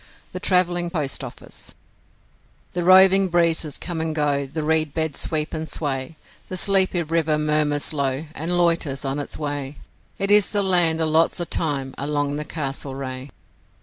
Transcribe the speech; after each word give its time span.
The 0.31 0.39
Travelling 0.39 0.89
Post 0.89 1.23
Office 1.23 1.75
The 2.73 2.83
roving 2.83 3.27
breezes 3.27 3.77
come 3.77 4.01
and 4.01 4.15
go, 4.15 4.47
the 4.47 4.63
reed 4.63 4.95
beds 4.95 5.19
sweep 5.19 5.53
and 5.53 5.69
sway, 5.69 6.17
The 6.49 6.57
sleepy 6.57 7.03
river 7.03 7.37
murmurs 7.37 7.93
low, 7.93 8.25
and 8.33 8.57
loiters 8.57 9.05
on 9.05 9.19
its 9.19 9.37
way, 9.37 9.77
It 10.17 10.31
is 10.31 10.49
the 10.49 10.63
land 10.63 11.01
of 11.01 11.09
lots 11.09 11.39
o' 11.39 11.43
time 11.43 11.93
along 11.99 12.37
the 12.37 12.45
Castlereagh. 12.45 13.29